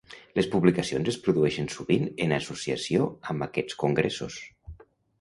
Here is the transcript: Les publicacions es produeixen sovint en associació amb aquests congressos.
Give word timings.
Les 0.37 0.47
publicacions 0.53 1.11
es 1.13 1.19
produeixen 1.27 1.69
sovint 1.75 2.09
en 2.27 2.35
associació 2.39 3.13
amb 3.35 3.49
aquests 3.51 3.81
congressos. 3.87 4.43